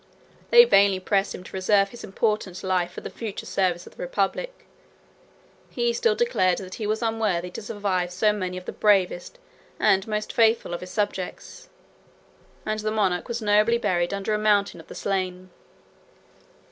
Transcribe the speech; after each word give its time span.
They 0.49 0.65
vainly 0.65 0.99
pressed 0.99 1.35
him 1.35 1.43
to 1.43 1.53
reserve 1.55 1.89
his 1.89 2.03
important 2.03 2.63
life 2.63 2.89
for 2.91 3.01
the 3.01 3.11
future 3.11 3.45
service 3.45 3.85
of 3.85 3.95
the 3.95 4.01
republic. 4.01 4.65
He 5.69 5.93
still 5.93 6.15
declared 6.15 6.57
that 6.57 6.73
he 6.73 6.87
was 6.87 7.03
unworthy 7.03 7.51
to 7.51 7.61
survive 7.61 8.11
so 8.11 8.33
many 8.33 8.57
of 8.57 8.65
the 8.65 8.71
bravest 8.71 9.37
and 9.79 10.07
most 10.07 10.33
faithful 10.33 10.73
of 10.73 10.81
his 10.81 10.89
subjects; 10.89 11.69
and 12.65 12.79
the 12.79 12.89
monarch 12.89 13.27
was 13.27 13.43
nobly 13.43 13.77
buried 13.77 14.11
under 14.11 14.33
a 14.33 14.39
mountain 14.39 14.79
of 14.79 14.87
the 14.87 14.95
slain. 14.95 15.51